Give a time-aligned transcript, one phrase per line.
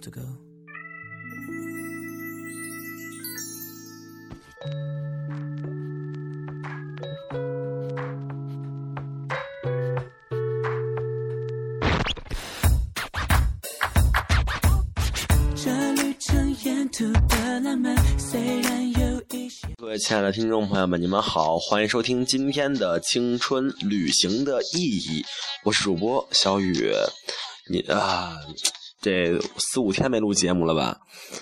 [0.00, 0.22] 各
[19.86, 25.22] 位亲爱的听众朋友们，你们好，欢迎收听今天的《青春旅行的意义》，
[25.64, 26.92] 我是主播小雨。
[27.70, 28.36] 你啊，
[29.00, 30.98] 这四五天没录节目了吧？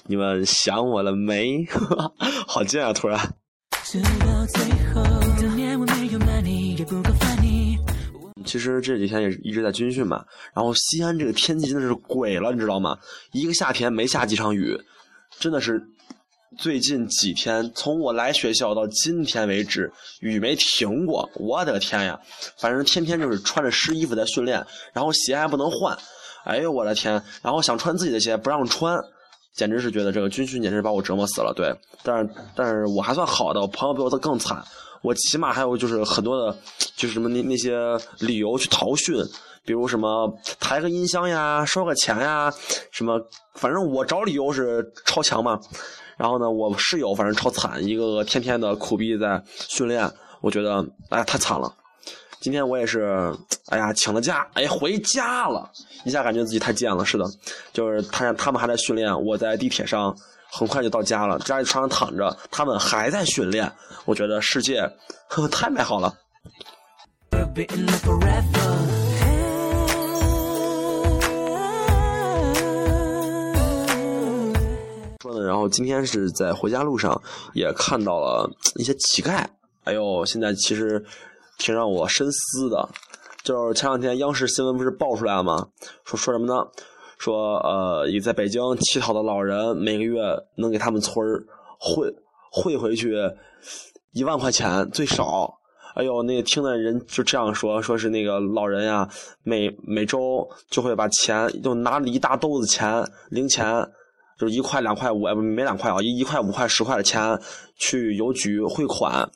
[0.07, 1.65] 你们想我了没？
[2.47, 2.93] 好贱啊！
[2.93, 3.19] 突然，
[8.45, 10.23] 其实这几天也一直在军训嘛。
[10.55, 12.99] 然后西安这个天气真的是鬼了，你知道吗？
[13.33, 14.79] 一个夏天没下几场雨，
[15.39, 15.83] 真的是
[16.59, 19.91] 最近几天，从我来学校到今天为止，
[20.21, 21.29] 雨没停过。
[21.37, 22.21] 我的天呀！
[22.59, 25.97] 反正天天就是穿着湿衣服在训练，然后鞋还不能换。
[26.47, 27.21] 哎呦我的天！
[27.43, 28.97] 然后想穿自己的鞋不让穿，
[29.53, 31.53] 简直是觉得这个军训简直把我折磨死了。
[31.55, 34.63] 对，但是但是我还算好的，我朋友比我的更惨。
[35.03, 36.57] 我起码还有就是很多的，
[36.97, 37.77] 就是什么那那些
[38.21, 39.15] 理由去逃训，
[39.65, 42.53] 比如什么抬个音箱呀、收个钱呀，
[42.91, 43.21] 什么
[43.55, 45.61] 反正我找理由是超强嘛。
[46.17, 51.73] 然后呢，我室友反正超惨，一个个天天的苦逼在训练，我觉得哎太惨了。
[52.47, 53.35] 今天我也是，
[53.71, 55.69] 哎呀请了假，哎回家了，
[56.05, 57.05] 一下感觉自己太贱了。
[57.05, 57.25] 是的，
[57.73, 60.17] 就是他他们还在训练，我在地铁上。
[60.49, 63.71] 很快就到家了，家里床上躺着，他们还在训练。
[64.05, 64.81] 我觉得世界
[65.27, 66.15] 呵呵太美好了。
[75.21, 77.21] 说呢，然后今天是在回家路上
[77.55, 79.45] 也看到了一些乞丐。
[79.83, 81.05] 哎呦，现在其实
[81.59, 82.89] 挺让我深思的。
[83.43, 85.69] 就是前两天央视新闻不是爆出来了吗？
[86.05, 86.69] 说说什么呢？
[87.19, 90.21] 说呃，一在北京乞讨的老人每个月
[90.57, 91.47] 能给他们村儿
[91.79, 92.13] 汇
[92.51, 93.17] 汇回去
[94.13, 95.59] 一万块钱最少。
[95.95, 99.09] 哎呦，那个听的人就这样说，说是那个老人呀，
[99.43, 103.65] 每每周就会把钱就拿了一大兜子钱零钱，
[104.39, 107.39] 就是一块两块五，哎不没两块啊，一一块五块十块的钱
[107.77, 109.29] 去邮局汇款，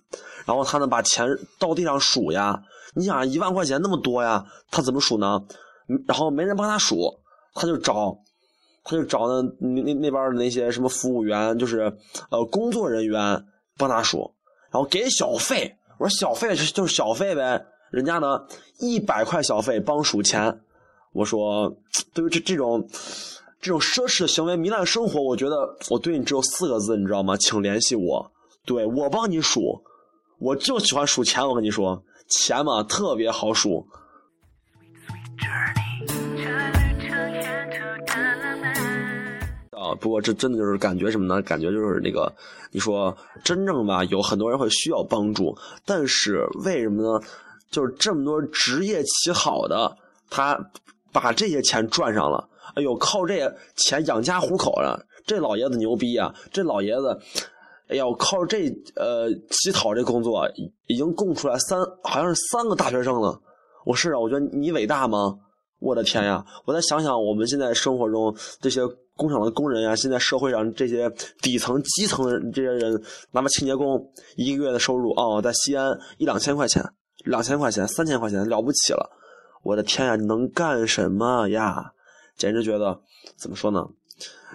[0.44, 1.26] 然后他呢把钱
[1.58, 2.62] 到地上数呀，
[2.94, 5.42] 你想一万块钱那么多呀，他怎么数呢？
[6.06, 7.18] 然后没人帮他数。
[7.52, 8.16] 他就找，
[8.84, 11.92] 他就找那那那那边的那些什么服务员，就是
[12.30, 13.44] 呃工作人员
[13.76, 14.32] 帮他数，
[14.70, 15.76] 然后给小费。
[15.98, 18.46] 我说小费就是小费呗，人家呢
[18.78, 20.60] 一百块小费帮数钱。
[21.12, 21.76] 我说
[22.14, 22.88] 对于这这种
[23.60, 27.36] 这种奢侈的行为糜烂生活，我觉得我对你只有四个字，你知道吗？
[27.36, 28.32] 请联系我，
[28.64, 29.82] 对我帮你数，
[30.38, 31.46] 我就喜欢数钱。
[31.46, 33.86] 我跟你说，钱嘛特别好数。
[39.72, 41.42] 啊，不过这真的就是感觉什么呢？
[41.42, 42.32] 感觉就是那个，
[42.70, 45.54] 你说真正吧，有很多人会需要帮助，
[45.84, 47.22] 但是为什么呢？
[47.70, 49.94] 就是这么多职业起好的，
[50.30, 50.58] 他
[51.12, 56.34] 把这些钱赚上了，哎呦，靠这钱养家糊口了，这老爷子牛逼啊！
[56.52, 57.18] 这老爷子，
[57.88, 60.48] 哎呀，靠这呃乞讨这工作
[60.86, 63.40] 已经供出来三，好像是三个大学生了。
[63.84, 65.36] 我是啊，我觉得你伟大吗？
[65.78, 66.44] 我的天呀！
[66.66, 68.82] 我再想想，我们现在生活中这些
[69.16, 71.10] 工厂的工人呀，现在社会上这些
[71.40, 73.02] 底层、基层的这些人，
[73.32, 73.98] 哪怕清洁工，
[74.36, 76.84] 一个月的收入哦，在西安一两千块钱，
[77.24, 79.10] 两千块钱、三千块钱了不起了。
[79.62, 81.92] 我的天呀，你能干什么呀？
[82.40, 82.98] 简直觉得
[83.36, 83.84] 怎么说呢？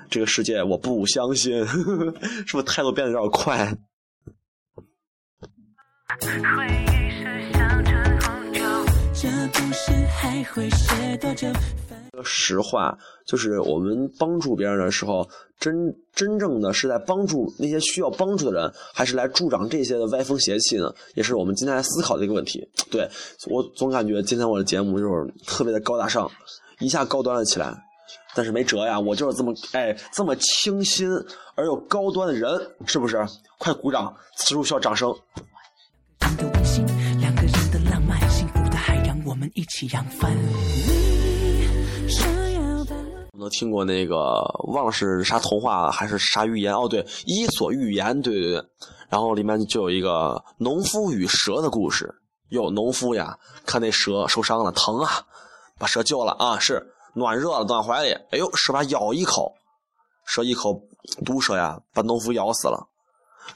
[0.10, 2.14] 这个世界我不相信，呵 呵
[2.48, 3.78] 是不是态度变得有点快？
[6.20, 6.28] 回
[6.68, 8.60] 忆是像春红酒。
[9.14, 11.48] 这故事还会写多久？
[12.24, 12.98] 实话，
[13.28, 15.30] 就是我们帮助别人的时候，
[15.60, 15.76] 真
[16.12, 20.92] 真正的是在帮助那些需要帮助的人，还是来助长这些的歪风邪气呢？
[21.14, 22.68] 也是我们今天来思考的一个问题。
[22.90, 23.08] 对
[23.48, 26.32] 我总感觉今天我的节目就是特别的高大上，
[26.80, 27.74] 一下高端了起来。
[28.36, 31.10] 但是没辙呀，我就是这么哎这么清新
[31.56, 32.52] 而又高端的人，
[32.86, 33.26] 是不是？
[33.58, 35.10] 快鼓掌，此处需要掌声。
[39.26, 39.52] 我们。
[43.38, 44.16] 都听过那个，
[44.74, 48.64] 忘了是啥童话还是啥寓言哦，对，《伊索寓言》，对对对。
[49.08, 52.12] 然后里面就有一个农夫与蛇的故事。
[52.50, 55.12] 哟，农夫呀，看那蛇受伤了，疼啊，
[55.80, 58.12] 把蛇救了啊，是暖热了，暖怀里。
[58.32, 59.54] 哎呦，蛇把咬一口，
[60.26, 60.82] 蛇一口
[61.26, 62.88] 毒蛇呀，把农夫咬死了。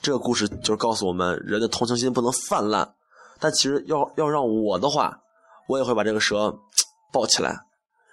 [0.01, 2.93] 这个故事就是告诉我们，人的同情心不能泛滥。
[3.39, 5.17] 但其实要要让我的话，
[5.67, 6.53] 我也会把这个蛇
[7.11, 7.57] 抱起来，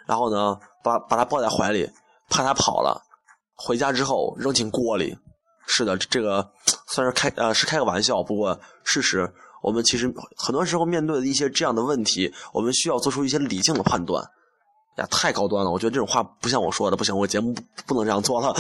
[0.06, 1.91] 然后呢，把把它抱在怀里，
[2.31, 3.03] 怕他跑了，
[3.56, 5.17] 回家之后扔进锅里。
[5.67, 6.49] 是的，这个
[6.87, 9.35] 算是开呃是开个玩笑，不过事实
[9.66, 14.22] 我们其实很多时候面对的一些这样的问题，我们需要做出一些理性的判断。
[14.98, 18.54] 呀，太高端了，我觉得这种话不像我说的，不行，我节目不不能这样做了。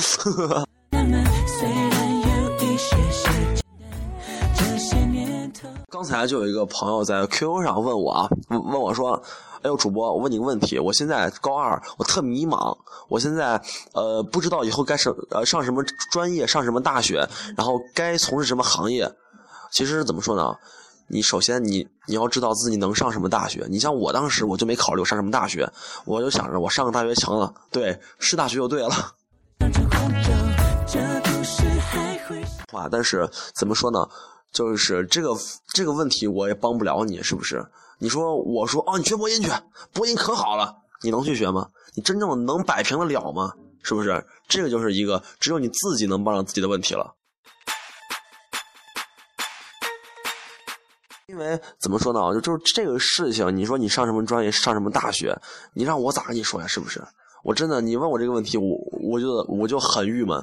[0.90, 5.68] 慢慢，虽然有一些些简单，这些年头。
[5.88, 9.14] 刚才就有一个朋友在 QQ 上问我啊，问问我说
[9.62, 12.76] ：“哎呦，主播，我问你个问题，我现在高二，我特迷茫，
[13.08, 13.62] 我现在
[13.94, 17.26] 呃不知道以后该上呃上什么专业，上什么大学，
[17.56, 19.08] 然后该从事什么行业。
[19.70, 20.54] 其实怎么说呢？
[21.08, 23.66] 你首先你你要知道自己能上什么大学。
[23.70, 25.70] 你像我当时我就没考虑我上什么大学，
[26.04, 28.90] 我就想着我上个大学强了，对，是大学就对了。”，
[32.72, 34.06] 话，但是怎么说呢？
[34.52, 35.36] 就是这个
[35.68, 37.64] 这个问题我也帮不了你，是不是？
[37.98, 39.50] 你说我说哦，你学播音去，
[39.92, 41.68] 播音可好了，你能去学吗？
[41.94, 43.52] 你真正能摆平得了吗？
[43.82, 44.24] 是不是？
[44.48, 47.14] 这个就是一个只有你自己能帮上自己的问题了。
[51.36, 52.20] 因为怎么说呢？
[52.32, 55.38] 就就是这个事情，你说你上什么专业，上什么大学，
[55.74, 56.66] 你让我咋跟你说呀？
[56.66, 57.02] 是不是？
[57.44, 60.42] 我真的，你问我这个问题，我我就我就很郁闷。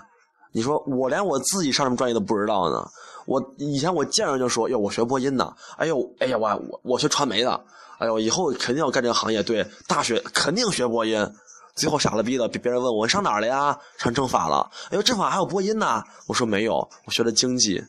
[0.51, 2.88] 你说我连我自己上什么专业都不知道呢？
[3.25, 7.60] 我以前我见人就说，哟，我学播音的，哎呦，哎呀，我我我学传媒的，
[7.98, 9.42] 哎呦，以后肯定要干这个行业。
[9.42, 11.28] 对，大学肯定学播音。
[11.75, 13.75] 最后傻了逼的，别别人问我上哪儿了呀？
[13.98, 14.69] 上政法了。
[14.92, 16.04] 哎呦，政法还有播音呢？
[16.28, 17.84] 我说没有，我学的经济。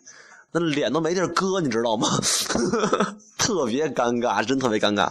[0.55, 2.09] 那脸都没地儿搁，你知道吗？
[3.37, 5.11] 特别尴尬，真特别尴尬。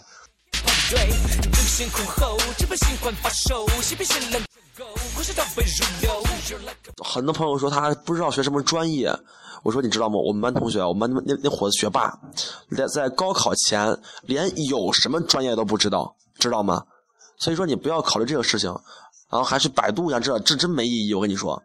[7.04, 9.14] 很多朋友说他不知道学什么专业，
[9.64, 10.16] 我说你知道吗？
[10.18, 12.18] 我们班同学，我们班那那伙子学霸，
[12.78, 16.82] 在在高考前连有什么专业都不知道，知道吗？
[17.38, 18.70] 所以说你不要考虑这个事情，
[19.30, 21.14] 然后还去百度一下，这这真没意义。
[21.14, 21.62] 我跟你说，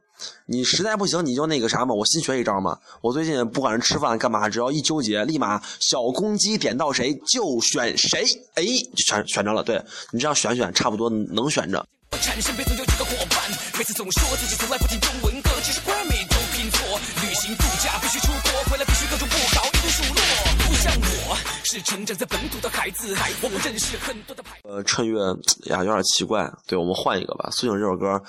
[0.46, 2.78] 你实在不行你就那个啥嘛，我新学一招嘛。
[3.00, 8.24] 我最近不管是吃饭干嘛，只要一纠结，立马小公鸡点到谁就选谁，
[8.54, 8.64] 哎，
[8.96, 9.62] 就选选着了。
[9.62, 9.82] 对
[10.12, 11.84] 你这样选选，差不多能选着。
[12.20, 13.38] 产生杯总有几个伙伴，
[13.76, 16.98] 每次总说自己从来不听中文歌，其实怪美都拼错。
[17.22, 20.20] 旅行度假必须出国，回来必须各种不好，一堆数落。
[20.66, 24.58] 不像我，是成长在本土的孩子，我不认识很多的牌。
[24.64, 25.20] 呃，趁月
[25.66, 27.50] 呀有点奇怪，对我们换一个吧。
[27.52, 28.20] 苏醒这首歌，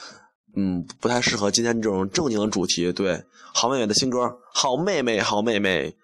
[0.61, 2.91] 嗯，不太适合今天这种正经的主题。
[2.91, 3.23] 对，
[3.53, 5.95] 好妹妹的新歌，好妹妹，好妹妹。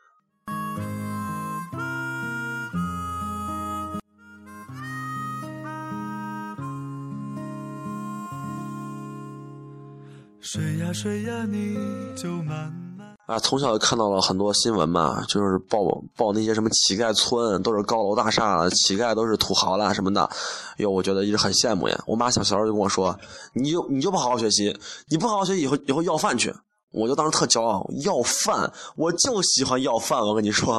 [10.40, 11.76] 睡呀睡呀，你
[12.16, 12.85] 就慢慢。
[13.26, 15.80] 啊，从小就看到了很多新闻嘛，就是报
[16.16, 20.30] 报那些什么乞丐村都是高楼大厦了，乞丐都是土豪啦什么的。
[20.78, 22.04] 哟，我觉得一直很羡慕呀。
[22.06, 23.18] 我妈小时候就跟我说，
[23.54, 24.80] 你就你就不好好学习，
[25.10, 26.54] 你不好好学习以后以后要饭去。
[26.92, 30.22] 我就当时特骄傲，要饭，我就喜欢要饭。
[30.22, 30.76] 我跟你说，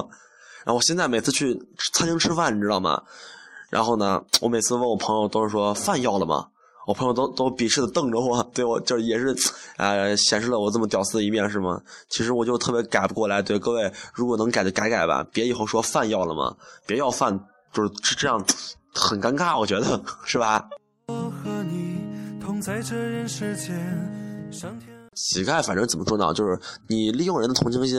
[0.64, 1.52] 然后我现在每次去
[1.92, 3.02] 餐厅吃饭，你知道吗？
[3.70, 6.46] 然后呢，我每次问我朋友都是说饭要了吗？
[6.86, 9.34] 我朋友都都鄙视的瞪着我，对我就是也是，
[9.76, 11.80] 呃，显示了我这么屌丝的一面是吗？
[12.08, 13.42] 其实我就特别改不过来。
[13.42, 16.56] 对各位，如果能改就改改吧，别以后说饭要了吗？
[16.86, 17.38] 别要饭，
[17.72, 18.42] 就是这样，
[18.94, 20.64] 很尴尬，我觉得是吧？
[21.08, 21.98] 我和你
[22.40, 24.88] 同在这人世间，上天。
[25.14, 26.56] 乞丐反正怎么说呢，就是
[26.88, 27.98] 你利用人的同情心，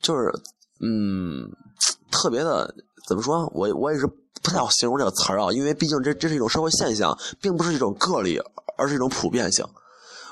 [0.00, 0.32] 就是
[0.80, 1.50] 嗯，
[2.12, 2.72] 特别的
[3.08, 3.50] 怎么说？
[3.54, 4.06] 我我也是
[4.42, 8.40] 不太好形容这个词儿啊，因为毕竟这这是一种社会现象，并不是一种个例，
[8.76, 9.66] 而是一种普遍性。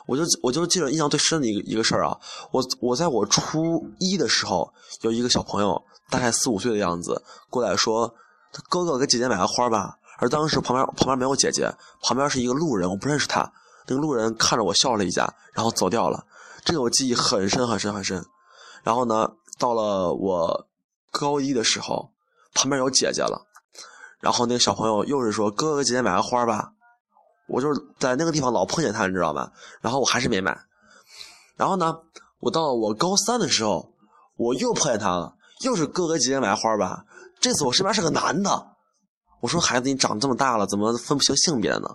[0.06, 2.18] 我就我就记得印象最深的一个一个事儿啊，
[2.50, 4.72] 我我在我初一的时候，
[5.02, 8.14] 有一个小朋友，大概四五岁的样子，过来说
[8.50, 11.70] ：“他哥哥给姐姐买个花吧。”而当时旁边旁边没有姐姐，
[12.02, 13.52] 旁边是一个路人，我不认识他。
[13.86, 16.24] 那个路人看着我笑了一下，然后走掉了。
[16.64, 18.24] 这个我记忆很深很深很深。
[18.82, 20.66] 然后呢，到了我
[21.10, 22.10] 高一的时候，
[22.54, 23.46] 旁边有姐姐了。
[24.20, 26.72] 然后那个小朋友又是说：“哥哥姐姐买个花吧。”
[27.48, 29.50] 我就是在那个地方老碰见他，你知道吗？
[29.80, 30.58] 然后我还是没买。
[31.56, 31.96] 然后呢，
[32.40, 33.94] 我到了我高三的时候，
[34.36, 35.34] 我又碰见他了，
[35.64, 37.04] 又是哥哥姐姐买花吧。
[37.40, 38.76] 这次我身边是个男的。
[39.40, 41.88] 我说：“孩子，你长这么大了，怎么分不清性别呢？”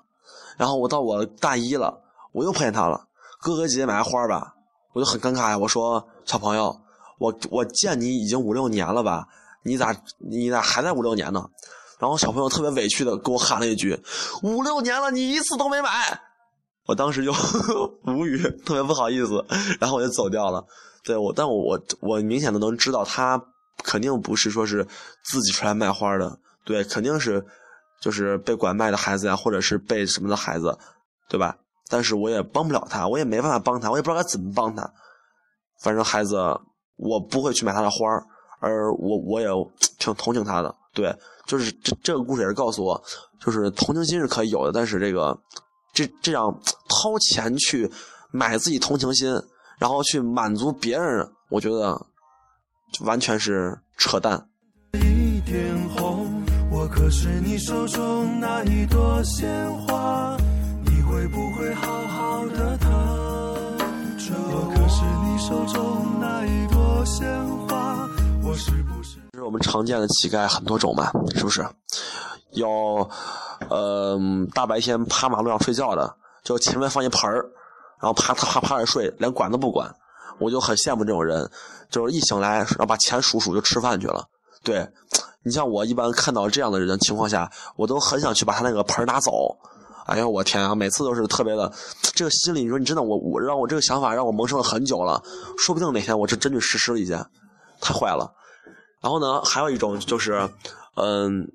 [0.57, 2.01] 然后我到我大一了，
[2.31, 3.05] 我又碰见他了，
[3.41, 4.55] 哥哥姐姐买个花吧，
[4.93, 5.57] 我就很尴尬呀。
[5.57, 6.81] 我说：“小朋友，
[7.19, 9.27] 我我见你已经五六年了吧？
[9.63, 11.45] 你咋你咋还在五六年呢？”
[12.03, 13.97] 然后小朋友特别委屈的给我喊了一句
[14.43, 15.89] ：“五六年了，你一次都没买。”
[16.85, 17.31] 我当时就
[18.03, 19.41] 无语，特别不好意思，
[19.79, 20.61] 然后我就走掉了。
[21.01, 23.41] 对我，但我我我明显的能知道他
[23.85, 24.85] 肯定不是说是
[25.23, 27.41] 自己出来卖花的，对，肯定是
[28.01, 30.77] 就是被拐卖的孩子呀，或者是被什么的孩子，
[31.29, 31.55] 对吧？
[31.87, 34.91] 但是我也帮不了他，我也没办法帮他，我也不知道该怎么帮他。
[35.81, 36.35] 反正孩子，
[36.97, 38.05] 我不会去买他的花，
[38.59, 39.47] 而我我也
[39.99, 40.75] 挺同情他的。
[40.93, 43.03] 对，就是这这个故事也是告诉我，
[43.39, 45.37] 就是同情心是可以有的，但是这个
[45.93, 46.51] 这这样
[46.87, 47.91] 掏钱去
[48.31, 49.29] 买自己同情心，
[49.77, 51.99] 然后去满足别人，我觉得
[53.01, 54.47] 完全是扯淡。
[54.93, 60.37] 一点红，我可是你手中那一朵鲜花，
[60.85, 62.89] 你会不会好好的疼
[64.17, 64.33] 着？
[64.35, 67.72] 我可是你手中那一朵鲜花，
[69.53, 71.63] 我们常见的乞丐很多种嘛，是不是？
[72.53, 73.07] 有，
[73.69, 74.19] 呃，
[74.51, 76.11] 大白天趴马路上睡觉的，
[76.43, 77.45] 就前面放一盆儿，
[78.01, 79.95] 然后趴他趴趴着睡，连管都不管。
[80.39, 81.47] 我就很羡慕这种人，
[81.91, 84.25] 就是一醒来，然后把钱数数就吃饭去了。
[84.63, 84.89] 对
[85.43, 89.55] 你像我一般看到这样的人情况下，我都很想去把他那个盆拿走。
[90.07, 91.71] 哎呦我天啊，每次都是特别的，
[92.15, 95.21] 这个心里你说你真的我我让我这个想法让我萌生了很久了，
[95.59, 97.29] 说不定哪天我这真去实施一下，
[97.79, 98.33] 太坏了。
[99.03, 100.49] 然后呢，还有一种就是，
[100.95, 101.45] 嗯，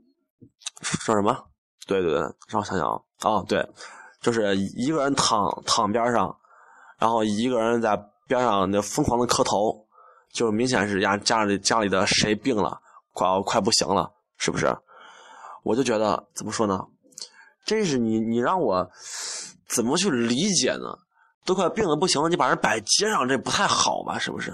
[0.83, 1.35] 说什么？
[1.87, 2.87] 对对对，让我想想
[3.21, 3.67] 啊，啊对，
[4.21, 6.37] 就是一个人躺躺边上，
[6.99, 9.87] 然后一个人在边上那疯狂的磕头，
[10.31, 12.79] 就明显是家家里家里的谁病了，
[13.15, 14.77] 快快不行了，是不是？
[15.63, 16.85] 我就觉得怎么说呢？
[17.65, 18.87] 这是你你让我
[19.67, 20.99] 怎么去理解呢？
[21.47, 24.19] 都快病的不行了，你把人摆街上，这不太好吧？
[24.19, 24.53] 是不是？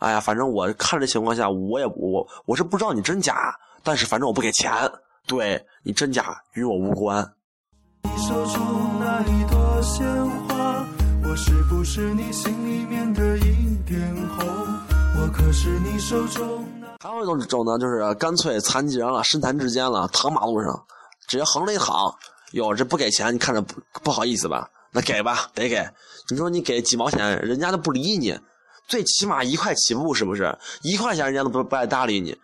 [0.00, 4.72] 哎呀，反正我看这情况下，我也我我是不知道你真假，但是反正我不给钱，
[5.26, 7.22] 对你真假与我无关。
[8.02, 8.60] 你手中
[8.98, 10.06] 那一朵鲜
[10.48, 10.86] 花，
[11.22, 14.00] 我是不是你心里面的一点
[14.38, 14.46] 红？
[15.20, 16.86] 我可是你手中那。
[16.98, 20.82] 还有一种种呢，就是干脆残疾人了，身残志坚了，躺马路上，
[21.28, 22.10] 直接横着一躺。
[22.52, 24.66] 哟，这不给钱，你看着不不好意思吧？
[24.92, 25.86] 那给吧，得给。
[26.30, 28.36] 你说你给几毛钱，人家都不理你，
[28.90, 30.52] 最起码一块起步，是不是？
[30.82, 32.36] 一块钱人家都不不爱搭理你，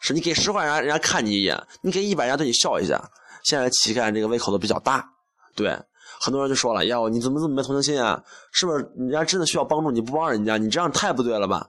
[0.00, 3.00] 是你给十块钱，人家看你一眼；你给一百，人家对你笑一下。
[3.44, 5.08] 现在乞丐这个胃口都比较大，
[5.54, 5.78] 对，
[6.20, 8.20] 很多人就说了：“呀，你怎么这么没同情心啊？
[8.50, 11.66] 是不是人家真的需要帮助，你不帮人家，你这样太不对了吧？”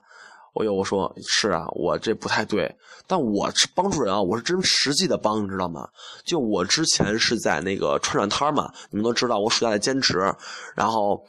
[0.54, 2.72] 我有我说是啊，我这不太对，
[3.08, 5.88] 但我是帮助人啊，我是真实际的帮，你知道吗？
[6.24, 10.32] 就我之前是在那个串串摊嘛，你们都知道，我暑假在兼职，
[10.76, 11.20] 然后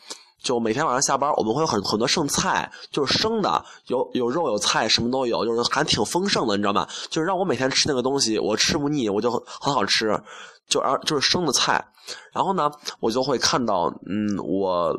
[0.45, 6.87] 就每天晚上下班，我们会有很很多剩菜，就是生的，有有肉有菜，什么都有，就是还挺丰盛的，你知道吗？
[7.09, 10.21] 就是让我每天吃那个东西，我吃不腻，我就很好吃，
[10.69, 11.83] 就而就是生的菜，
[12.31, 14.95] 然后呢，我就会看到，嗯，我。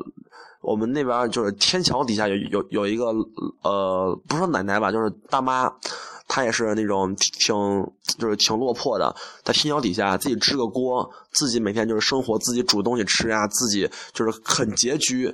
[0.61, 3.13] 我们那边就是天桥底下有有有一个
[3.61, 5.71] 呃，不是说奶奶吧，就是大妈，
[6.27, 7.55] 她也是那种挺
[8.17, 15.33] 就是挺落魄的，在天桥底下自己支个锅，自己每天就是生活，自己煮东西吃呀，自己就是很拮据，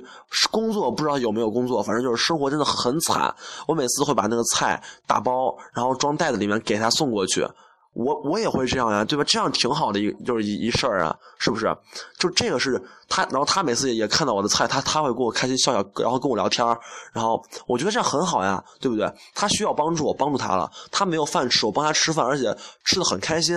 [0.50, 3.34] 工作不知道有没有工作，反正就是生活真的很惨。
[3.66, 7.46] 我每次会把那个菜打包，然后装袋子里面给她送过去。
[7.94, 9.24] 我我也会这样呀，对吧？
[9.24, 11.74] 这样挺好的一就是一一事儿啊，是不是？
[12.18, 16.78] 就这个是他，然后他每次也也看到我的菜，他他会跟我开心笑笑，然后跟我聊天儿
[17.12, 19.10] 然后我觉得这样很好呀，对不对？
[19.34, 23.56] 他需要帮助，我帮助他了，他没有饭吃，我帮他吃饭，而且吃的很开心，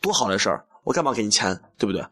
[0.00, 0.64] 多好的事儿！
[0.84, 2.04] 我干嘛给你钱，对不对？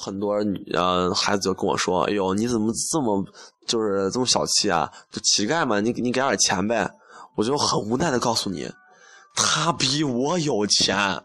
[0.00, 3.22] 很多女呃孩子就跟我说：“哎呦，你怎么这么
[3.66, 4.90] 就是这么小气啊？
[5.12, 6.90] 就乞丐嘛，你你给点钱呗。”
[7.36, 8.70] 我就很无奈的告诉你，
[9.34, 11.22] 他比我有钱，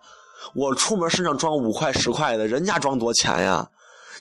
[0.54, 3.68] 我出门身上装五块十块的，人家装多钱呀？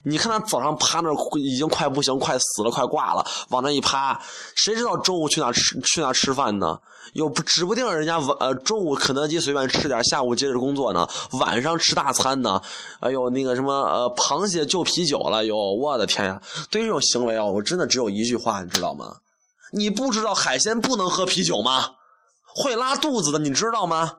[0.04, 4.20] 你看他早上趴那儿已经快不行，快死了，快挂了，往那一趴，
[4.54, 6.78] 谁知道中午去哪吃去哪吃饭呢？
[7.14, 12.60] 又不指不定人家晚呃中午肯德基随便吃点，下午接着工作呢，晚上吃大餐呢。
[13.00, 16.40] 哎呦，那个什么呃螃蟹就啤酒了哟，我的天呀！
[16.70, 19.16] 对于这种行为啊，我真的只有一句话，你知道吗？
[19.72, 21.92] 你不知道海鲜不能喝啤酒吗？
[22.54, 24.12] 会拉肚子的，你知道吗？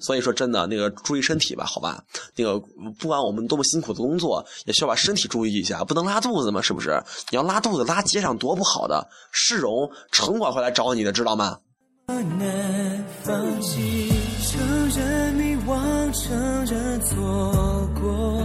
[0.00, 2.02] 所以说，真的那个注意身体吧，好吧？
[2.36, 2.58] 那个
[2.98, 7.02] 不管我们多么辛苦的工作，也需要把身体注意一下，不能拉肚子嘛，是不是？
[7.30, 11.58] 你要拉肚子，拉街上多不好的，市容城管会来找你的，知道吗？
[12.06, 14.10] 难放弃，
[14.46, 18.42] 承认迷惘，承认错过，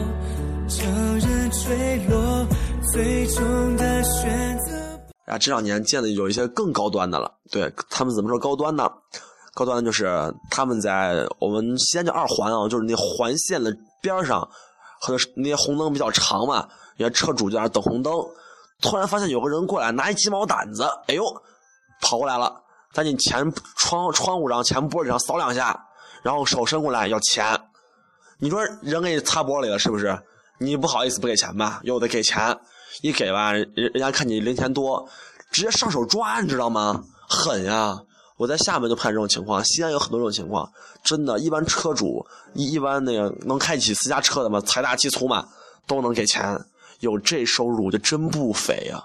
[0.67, 2.47] 承认坠落，
[2.91, 4.73] 最终的选择。
[5.25, 7.33] 啊，这两年见的有一些更高端的了。
[7.49, 8.91] 对他们怎么说高端呢？
[9.53, 14.41] 高端就是他们在我们西安叫二环啊，就是那环线的边上，
[14.99, 16.67] 和那些红灯比较长嘛，
[16.97, 18.13] 人家车主就在那等红灯，
[18.81, 21.23] 突然发现有个人过来拿一鸡毛掸子，哎呦，
[22.01, 25.79] 跑过来了，在你前窗窗户上、前玻璃上扫两下，
[26.23, 27.45] 然后手伸过来要钱。
[28.39, 30.19] 你说人给你擦玻璃了，是不是？
[30.59, 31.79] 你不好意思不给钱吧？
[31.83, 32.57] 又得给钱，
[33.01, 35.07] 一给吧，人人家看你零钱多，
[35.51, 37.03] 直接上手抓，你知道吗？
[37.29, 37.99] 狠呀！
[38.37, 40.69] 我在厦门就碰这种情况，西安有很多这种情况，
[41.03, 45.47] 真的，一般车主一一般那个能开起私家车的嘛，财大气粗嘛，
[45.87, 46.59] 都能给钱，
[46.99, 49.03] 有这收入就真不菲呀、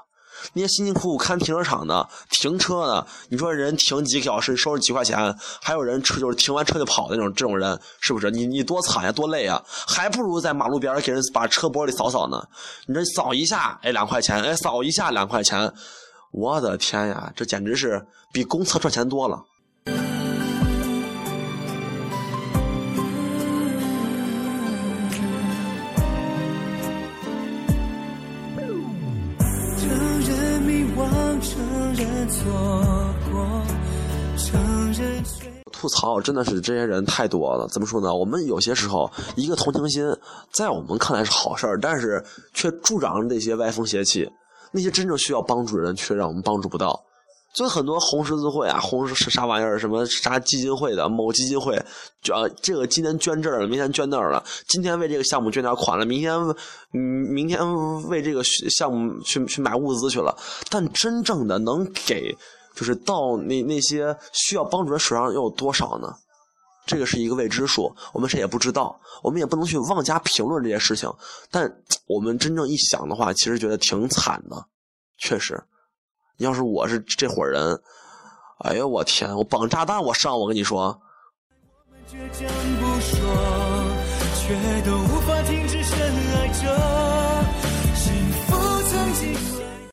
[0.53, 8.31] 那些辛辛苦苦看停车场的、停车的，你说人停几个小时收拾几块钱，还有人车就是停完车就跑的那种，这种人是不是？
[8.31, 12.43] 你你多惨呀，多累啊，还不如在马路边给人把车玻璃扫扫呢。
[12.87, 15.73] 你这扫一下，哎，两块钱，哎，扫一下两块钱，
[16.31, 19.43] 我的天呀，这简直是比公厕赚钱多了。
[35.73, 37.69] 吐槽真的是这些人太多了。
[37.69, 38.13] 怎么说呢？
[38.13, 40.05] 我们有些时候一个同情心，
[40.53, 44.29] 在我们看来是好事儿，但是却助长了那些歪风邪气。
[44.71, 47.05] 那些真正需要帮助的人，却让我们帮助不到。
[47.55, 51.83] 就很多红十字会啊，红是啥玩意儿，什么啥基金会的某基金会，
[52.23, 56.35] 就啊，这个今天捐这儿了，明天捐那儿了，今天为这个项目捐点款了，明天，
[56.93, 57.01] 嗯，
[57.33, 57.59] 明天
[58.09, 60.37] 为这个项目去去买物资去了。
[60.69, 62.37] 但真正的能给，
[62.77, 66.15] 就是到那那些需要帮助人手上又有多少呢？
[66.89, 71.13] 这个是一个未知数，我们谁也不知道，我们也不能去妄加评论这些事情。
[71.51, 71.71] 但
[72.07, 74.65] 我们真正一想的话，其实觉得挺惨的，
[75.19, 75.63] 确实。
[76.39, 77.79] 要是我是这伙人，
[78.61, 80.99] 哎呦我天，我绑炸弹我上，我跟你说，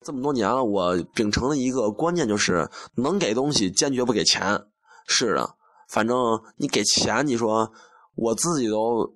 [0.01, 4.62] 这么多年了，我秉承了一个观念，就是能给东西坚决不给钱。
[5.08, 5.55] 是的，
[5.89, 6.17] 反正
[6.57, 7.71] 你给钱，你说
[8.15, 9.09] 我自己都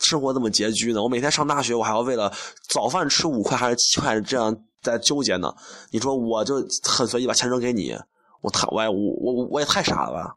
[0.00, 2.32] 生活这么拮据呢，我每天上大学，我还要为了
[2.68, 5.52] 早饭吃五块还是七块这样在纠结呢。
[5.90, 7.96] 你说我就很随意把钱扔给你，
[8.40, 10.36] 我太我我我我也太傻了吧？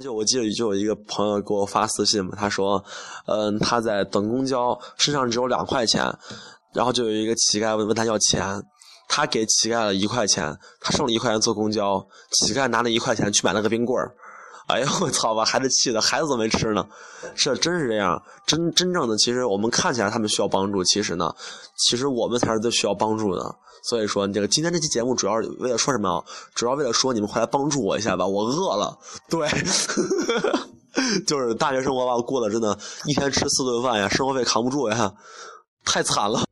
[0.00, 2.84] 就我记得就有一个朋友给我发私信嘛，他说，
[3.26, 6.04] 嗯，他在等公交，身上只有两块钱，
[6.74, 8.62] 然后就有一个乞丐问问他要钱，
[9.08, 14.14] 他给乞丐了一块钱，他剩了一块钱坐公交，乞丐拿了一块钱去买了个冰棍儿。
[14.66, 15.34] 哎呦我操！
[15.34, 16.86] 把孩子气的，孩子都没吃呢，
[17.36, 18.20] 这真是这样。
[18.46, 21.30] 真真正的，其实我们看起来他们需要帮助，其实呢，
[21.76, 23.54] 其实我们才是最需要帮助的。
[23.82, 26.24] 所以说，这个今天这期节目主要是为了说什么？
[26.54, 28.98] 主要为了说你们快来帮助我一下吧，我饿了。
[29.28, 29.46] 对，
[31.26, 35.12] 就是大学生活吧，过得真的，一天吃四顿饭呀，生活费扛不住呀，
[35.84, 36.42] 太惨了。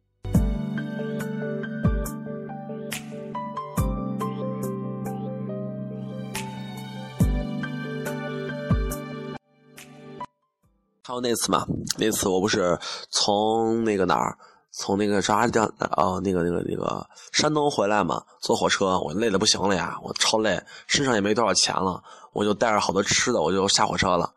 [11.05, 11.67] 还有那次嘛，
[11.99, 12.79] 那次我不是
[13.11, 14.38] 从那个哪儿，
[14.71, 24.33] 从那个啥地儿哦，那个那个那个山东回来嘛，坐火车，我累的不行了呀，我超累，身上也没多少钱了，我就带着好多吃的，我就下火车了，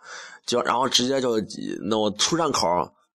[0.45, 1.39] 就然后直接就
[1.83, 2.67] 那我出站口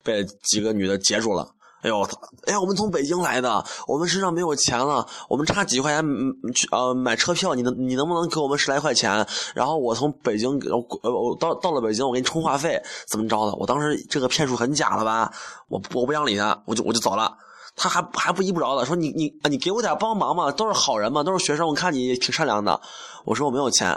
[0.05, 1.53] 被几个女的截住了。
[1.83, 2.03] 哎呦，
[2.47, 9.27] 哎呀，我们从北京来的，我们身上没有钱了，我们差几块钱嗯去呃买车票，你能你能不能给我们十来块钱？
[9.55, 10.77] 然后我从北京呃
[11.11, 13.55] 我到到了北京，我给你充话费，怎么着的？
[13.57, 15.33] 我当时这个骗术很假了吧？
[15.69, 17.35] 我我不想理他，我就我就走了。
[17.77, 22.79] 他还还不依不饶的说你你啊你给我点帮忙嘛，都是好人嘛，都是学生，我看你挺善良的。
[23.25, 23.89] 我说我没有钱，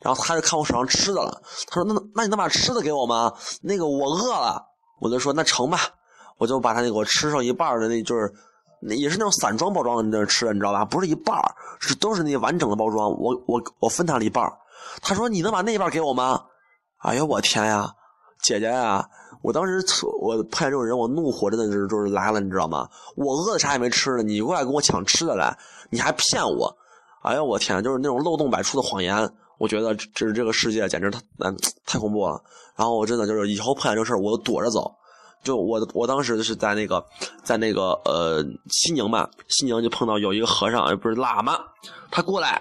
[0.00, 3.34] 然后他就看我手上吃的了，他说那那你能把吃的给我吗？
[3.60, 4.62] 那个我饿了，
[5.00, 5.80] 我就说那成吧。
[6.38, 8.32] 我就把他那个我吃剩一半的那，就是
[8.96, 10.84] 也是那种散装包装的那吃的，你知道吧？
[10.84, 11.36] 不是一半
[11.78, 13.10] 是都是那完整的包装。
[13.20, 14.50] 我我我分他了一半
[15.02, 16.44] 他说你能把那一半给我吗？
[16.98, 17.92] 哎呀，我天呀，
[18.42, 19.08] 姐姐呀！
[19.42, 19.84] 我当时
[20.20, 22.88] 我碰见这种人，我怒火真的是就是来了，你知道吗？
[23.16, 25.56] 我饿的啥也没吃呢，你过来跟我抢吃的来，
[25.90, 26.76] 你还骗我！
[27.22, 29.30] 哎呀，我天，就是那种漏洞百出的谎言。
[29.58, 31.20] 我觉得这是这个世界简直太
[31.84, 32.40] 太恐怖了。
[32.76, 34.92] 然后我真的就是以后碰见这事儿，我都躲着走。
[35.42, 37.04] 就我我当时是在那个，
[37.42, 41.58] 在那个呃西宁嘛，西宁就碰到有一个和尚，不是喇嘛，
[42.10, 42.60] 他过来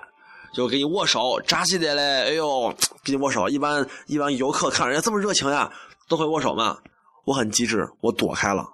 [0.53, 3.49] 就给你握手，扎西的嘞，哎呦，给你握手。
[3.49, 5.71] 一般一般游客看人家这么热情呀，
[6.07, 6.77] 都会握手嘛。
[7.25, 8.65] 我很机智，我躲开了。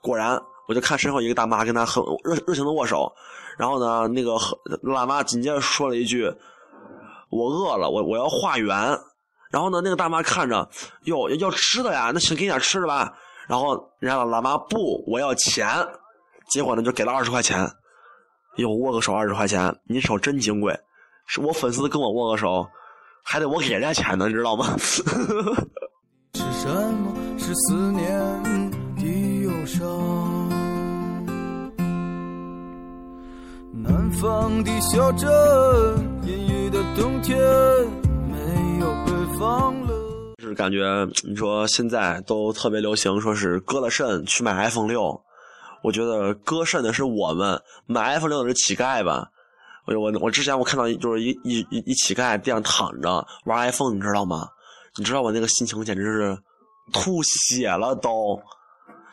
[0.00, 3.12] 果然，我就看身后一个大妈跟他很热热情的握手，
[3.56, 4.32] 然后呢，那个
[4.82, 6.24] 喇嘛紧接着说了一句
[7.30, 8.76] ：“我饿了，我我要化缘。”
[9.48, 10.68] 然后呢，那个大妈看着，
[11.04, 13.16] 哟要吃的呀，那请给你点吃的吧。
[13.48, 15.68] 然后人家老妈不，我要钱，
[16.48, 17.68] 结果呢就给了二十块钱，
[18.56, 20.78] 哟，握个手二十块钱，你手真金贵，
[21.26, 22.66] 是我粉丝跟我握个手，
[23.22, 24.74] 还得我给人家钱呢，你知道吗？
[24.78, 25.02] 是
[26.52, 27.14] 什么？
[27.38, 28.10] 是思念
[28.96, 29.86] 的忧伤。
[33.72, 35.30] 南方的小镇，
[36.24, 37.38] 阴雨的冬天，
[38.28, 39.85] 没有北方
[40.46, 40.50] 冷。
[40.50, 45.20] 是感觉你说现在都特别流行，说是割了肾去买 iPhone 六，
[45.82, 49.28] 我觉得割肾的是我们，买 iPhone 六的是乞丐吧。
[49.86, 54.48] 我我我之前我看到就是一一一一乞丐地上躺着玩 iPhone，你知道吗？
[54.96, 56.38] 你知道我那个心情简直是
[56.92, 58.40] 吐血了都。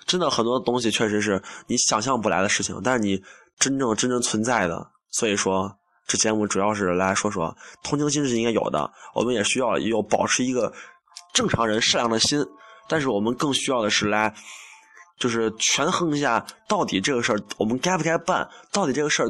[0.06, 3.22] 真的很多东西确实是你想象不来的事情，但是你
[3.58, 4.86] 真正真正存在的。
[5.12, 5.74] 所以说，
[6.06, 10.74] 这节目主要是来说说同情心是应该有的，我们也需要有保持一个
[11.34, 12.46] 正常人善良的心，
[12.88, 14.34] 但是我们更需要的是来，
[15.18, 19.30] 就是权衡一下到底这个事儿我们该不该办，到底这个事儿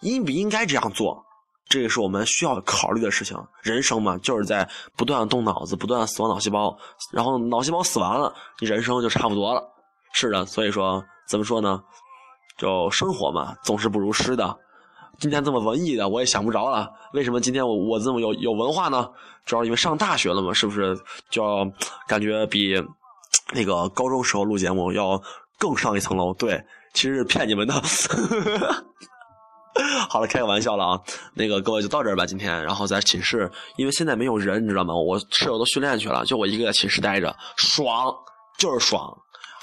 [0.00, 1.20] 应不应该这样做，
[1.68, 3.36] 这个是我们需要考虑的事情。
[3.62, 6.76] 人生嘛，就是在不断的动脑子，不断的死亡脑细胞，
[7.12, 9.62] 然后脑细胞死完了，你人生就差不多了。
[10.12, 11.82] 是的，所以说怎么说呢？
[12.56, 14.56] 就生活嘛，总是不如诗的。
[15.18, 16.88] 今天这么文艺的，我也想不着了。
[17.12, 19.08] 为什么今天我我这么有有文化呢？
[19.44, 20.96] 主要因为上大学了嘛，是不是
[21.30, 21.68] 就要
[22.06, 22.74] 感觉比
[23.52, 25.20] 那个高中时候录节目要
[25.58, 26.32] 更上一层楼？
[26.34, 27.74] 对，其实是骗你们的。
[30.08, 31.00] 好了，开个玩笑了啊。
[31.34, 32.62] 那个各位就到这儿吧，今天。
[32.62, 34.94] 然后在寝室，因为现在没有人，你知道吗？
[34.94, 38.14] 我室友都训练去了，就我一个在寝室待着，爽，
[38.56, 39.16] 就是爽。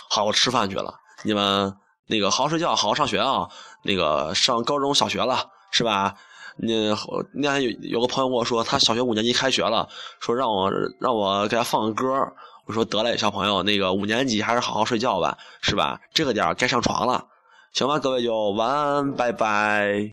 [0.09, 0.93] 好，我吃饭去了。
[1.23, 1.73] 你们
[2.07, 3.47] 那个好好睡觉，好好上学啊。
[3.83, 6.15] 那个上高中小学了是吧？
[6.57, 6.95] 那
[7.33, 9.87] 那天有有个朋友跟我说，他小学五年级开学了，
[10.19, 12.07] 说让我让我给他放个歌。
[12.65, 15.99] 我说得嘞，小朋友，那个五年级还是好好睡觉吧，是吧？
[16.13, 17.25] 这个点儿该上床了，
[17.73, 17.99] 行吧？
[17.99, 20.09] 各位就晚安，拜拜。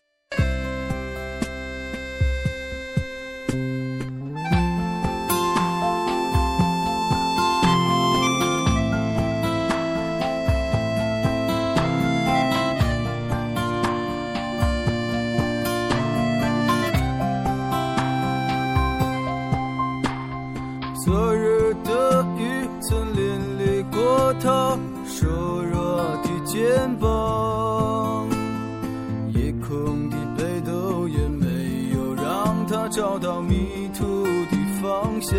[32.95, 35.35] 找到迷途的方向。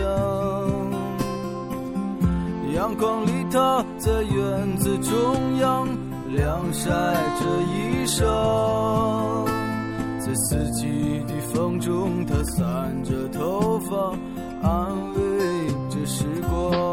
[2.75, 5.87] 阳光里，他在院子中央
[6.35, 8.25] 晾晒着衣裳，
[10.19, 14.19] 在四季的风中，他散着头发，
[14.69, 16.84] 安慰着时光。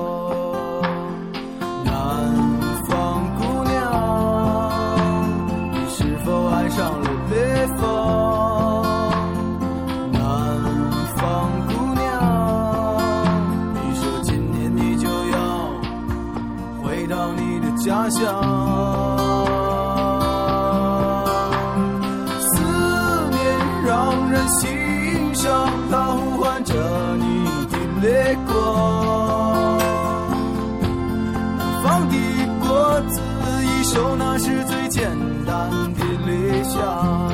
[36.31, 37.30] 理想。